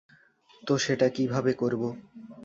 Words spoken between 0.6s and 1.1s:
তো, সেটা